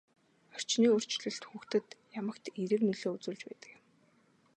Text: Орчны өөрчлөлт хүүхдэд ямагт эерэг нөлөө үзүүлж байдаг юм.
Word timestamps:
Орчны 0.55 0.85
өөрчлөлт 0.93 1.43
хүүхдэд 1.47 1.87
ямагт 2.21 2.45
эерэг 2.59 2.81
нөлөө 2.85 3.11
үзүүлж 3.15 3.41
байдаг 3.47 3.69
юм. 3.77 3.81